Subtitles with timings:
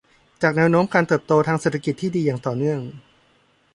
[0.41, 2.79] จากแนวโน้มการเติบโตทางเศรษฐกิจที่ดีอย่างต่อเนื่อง